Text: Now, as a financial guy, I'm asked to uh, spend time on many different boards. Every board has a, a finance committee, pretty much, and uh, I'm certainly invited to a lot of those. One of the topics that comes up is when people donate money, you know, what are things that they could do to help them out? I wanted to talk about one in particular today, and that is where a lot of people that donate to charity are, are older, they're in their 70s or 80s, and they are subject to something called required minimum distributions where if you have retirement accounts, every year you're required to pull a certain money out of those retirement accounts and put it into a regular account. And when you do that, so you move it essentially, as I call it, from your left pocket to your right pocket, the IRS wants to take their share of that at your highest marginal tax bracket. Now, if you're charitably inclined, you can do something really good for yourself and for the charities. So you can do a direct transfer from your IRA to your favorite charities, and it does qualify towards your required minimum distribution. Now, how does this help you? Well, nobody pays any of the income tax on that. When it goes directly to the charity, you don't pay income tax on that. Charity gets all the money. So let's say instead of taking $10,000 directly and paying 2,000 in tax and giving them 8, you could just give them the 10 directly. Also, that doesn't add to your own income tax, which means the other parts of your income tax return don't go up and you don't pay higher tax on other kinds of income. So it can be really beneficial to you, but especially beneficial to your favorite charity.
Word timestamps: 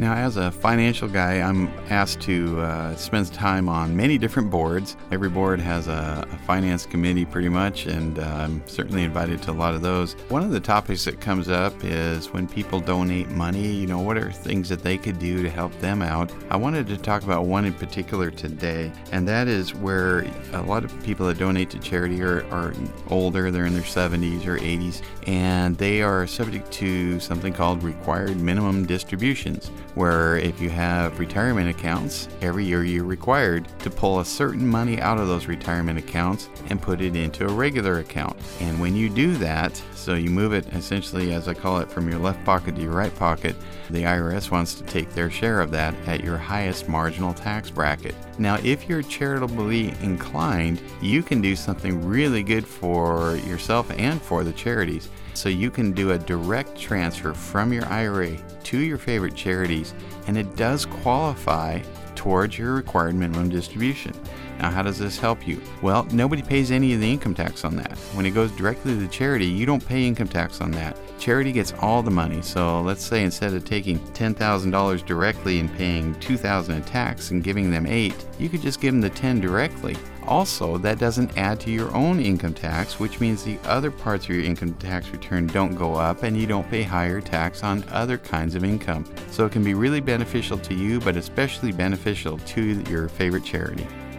Now, 0.00 0.14
as 0.14 0.36
a 0.36 0.52
financial 0.52 1.08
guy, 1.08 1.40
I'm 1.40 1.66
asked 1.90 2.20
to 2.20 2.60
uh, 2.60 2.94
spend 2.94 3.32
time 3.32 3.68
on 3.68 3.96
many 3.96 4.16
different 4.16 4.48
boards. 4.48 4.96
Every 5.10 5.28
board 5.28 5.58
has 5.58 5.88
a, 5.88 6.24
a 6.30 6.38
finance 6.46 6.86
committee, 6.86 7.24
pretty 7.24 7.48
much, 7.48 7.86
and 7.86 8.20
uh, 8.20 8.22
I'm 8.22 8.62
certainly 8.68 9.02
invited 9.02 9.42
to 9.42 9.50
a 9.50 9.52
lot 9.58 9.74
of 9.74 9.82
those. 9.82 10.12
One 10.28 10.44
of 10.44 10.52
the 10.52 10.60
topics 10.60 11.04
that 11.06 11.20
comes 11.20 11.48
up 11.48 11.74
is 11.82 12.32
when 12.32 12.46
people 12.46 12.78
donate 12.78 13.28
money, 13.30 13.66
you 13.66 13.88
know, 13.88 13.98
what 13.98 14.16
are 14.16 14.30
things 14.30 14.68
that 14.68 14.84
they 14.84 14.98
could 14.98 15.18
do 15.18 15.42
to 15.42 15.50
help 15.50 15.76
them 15.80 16.00
out? 16.00 16.30
I 16.48 16.56
wanted 16.56 16.86
to 16.86 16.96
talk 16.96 17.24
about 17.24 17.46
one 17.46 17.64
in 17.64 17.74
particular 17.74 18.30
today, 18.30 18.92
and 19.10 19.26
that 19.26 19.48
is 19.48 19.74
where 19.74 20.26
a 20.52 20.62
lot 20.62 20.84
of 20.84 21.02
people 21.02 21.26
that 21.26 21.38
donate 21.38 21.70
to 21.70 21.78
charity 21.80 22.22
are, 22.22 22.46
are 22.52 22.72
older, 23.08 23.50
they're 23.50 23.66
in 23.66 23.74
their 23.74 23.82
70s 23.82 24.46
or 24.46 24.58
80s, 24.58 25.02
and 25.26 25.76
they 25.76 26.02
are 26.02 26.24
subject 26.28 26.70
to 26.74 27.18
something 27.18 27.52
called 27.52 27.82
required 27.82 28.36
minimum 28.36 28.86
distributions 28.86 29.72
where 29.94 30.36
if 30.36 30.60
you 30.60 30.70
have 30.70 31.18
retirement 31.18 31.68
accounts, 31.68 32.28
every 32.40 32.64
year 32.64 32.84
you're 32.84 33.04
required 33.04 33.68
to 33.80 33.90
pull 33.90 34.20
a 34.20 34.24
certain 34.24 34.66
money 34.66 35.00
out 35.00 35.18
of 35.18 35.28
those 35.28 35.46
retirement 35.46 35.98
accounts 35.98 36.48
and 36.68 36.80
put 36.80 37.00
it 37.00 37.16
into 37.16 37.46
a 37.46 37.52
regular 37.52 37.98
account. 37.98 38.36
And 38.60 38.80
when 38.80 38.94
you 38.94 39.08
do 39.08 39.36
that, 39.36 39.80
so 39.94 40.14
you 40.14 40.30
move 40.30 40.52
it 40.52 40.66
essentially, 40.72 41.32
as 41.32 41.48
I 41.48 41.54
call 41.54 41.78
it, 41.78 41.90
from 41.90 42.08
your 42.08 42.18
left 42.18 42.44
pocket 42.44 42.76
to 42.76 42.82
your 42.82 42.92
right 42.92 43.14
pocket, 43.16 43.56
the 43.90 44.04
IRS 44.04 44.50
wants 44.50 44.74
to 44.74 44.84
take 44.84 45.12
their 45.14 45.30
share 45.30 45.60
of 45.60 45.70
that 45.72 45.94
at 46.06 46.22
your 46.22 46.36
highest 46.36 46.88
marginal 46.88 47.34
tax 47.34 47.70
bracket. 47.70 48.14
Now, 48.38 48.58
if 48.62 48.88
you're 48.88 49.02
charitably 49.02 49.94
inclined, 50.02 50.80
you 51.00 51.22
can 51.22 51.40
do 51.40 51.56
something 51.56 52.06
really 52.06 52.42
good 52.42 52.66
for 52.66 53.36
yourself 53.36 53.90
and 53.98 54.20
for 54.22 54.44
the 54.44 54.52
charities. 54.52 55.08
So 55.34 55.48
you 55.48 55.70
can 55.70 55.92
do 55.92 56.12
a 56.12 56.18
direct 56.18 56.78
transfer 56.78 57.34
from 57.34 57.72
your 57.72 57.86
IRA 57.86 58.36
to 58.64 58.78
your 58.78 58.98
favorite 58.98 59.34
charities, 59.34 59.94
and 60.26 60.36
it 60.36 60.56
does 60.56 60.84
qualify 60.84 61.80
towards 62.14 62.58
your 62.58 62.74
required 62.74 63.14
minimum 63.14 63.48
distribution. 63.48 64.12
Now, 64.58 64.70
how 64.70 64.82
does 64.82 64.98
this 64.98 65.18
help 65.18 65.46
you? 65.46 65.62
Well, 65.82 66.04
nobody 66.10 66.42
pays 66.42 66.72
any 66.72 66.92
of 66.92 67.00
the 67.00 67.10
income 67.10 67.34
tax 67.34 67.64
on 67.64 67.76
that. 67.76 67.96
When 68.14 68.26
it 68.26 68.32
goes 68.32 68.50
directly 68.50 68.92
to 68.92 69.00
the 69.00 69.06
charity, 69.06 69.46
you 69.46 69.64
don't 69.66 69.86
pay 69.86 70.04
income 70.04 70.26
tax 70.26 70.60
on 70.60 70.72
that. 70.72 70.96
Charity 71.20 71.52
gets 71.52 71.72
all 71.80 72.02
the 72.02 72.10
money. 72.10 72.42
So 72.42 72.80
let's 72.80 73.04
say 73.04 73.22
instead 73.22 73.54
of 73.54 73.64
taking 73.64 74.00
$10,000 74.00 75.06
directly 75.06 75.60
and 75.60 75.72
paying 75.76 76.18
2,000 76.18 76.74
in 76.74 76.82
tax 76.82 77.30
and 77.30 77.44
giving 77.44 77.70
them 77.70 77.86
8, 77.86 78.12
you 78.40 78.48
could 78.48 78.62
just 78.62 78.80
give 78.80 78.92
them 78.92 79.00
the 79.00 79.10
10 79.10 79.40
directly. 79.40 79.96
Also, 80.28 80.76
that 80.76 80.98
doesn't 80.98 81.38
add 81.38 81.58
to 81.58 81.70
your 81.70 81.90
own 81.96 82.20
income 82.20 82.52
tax, 82.52 83.00
which 83.00 83.18
means 83.18 83.42
the 83.42 83.58
other 83.64 83.90
parts 83.90 84.26
of 84.26 84.30
your 84.30 84.44
income 84.44 84.74
tax 84.74 85.08
return 85.08 85.46
don't 85.46 85.74
go 85.74 85.94
up 85.94 86.22
and 86.22 86.36
you 86.36 86.46
don't 86.46 86.68
pay 86.68 86.82
higher 86.82 87.18
tax 87.18 87.64
on 87.64 87.82
other 87.88 88.18
kinds 88.18 88.54
of 88.54 88.62
income. 88.62 89.06
So 89.30 89.46
it 89.46 89.52
can 89.52 89.64
be 89.64 89.72
really 89.72 90.00
beneficial 90.00 90.58
to 90.58 90.74
you, 90.74 91.00
but 91.00 91.16
especially 91.16 91.72
beneficial 91.72 92.36
to 92.36 92.62
your 92.90 93.08
favorite 93.08 93.42
charity. 93.42 93.86